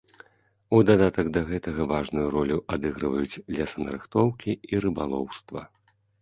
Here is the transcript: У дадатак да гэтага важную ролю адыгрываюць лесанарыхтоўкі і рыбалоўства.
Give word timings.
У 0.75 0.77
дадатак 0.89 1.27
да 1.35 1.43
гэтага 1.49 1.85
важную 1.91 2.23
ролю 2.35 2.57
адыгрываюць 2.77 3.41
лесанарыхтоўкі 3.57 4.51
і 4.75 4.83
рыбалоўства. 4.87 5.61